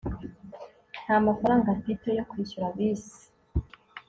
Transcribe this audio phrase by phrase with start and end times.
[1.03, 3.21] ntamafaranga mfite yo kwishyura bisi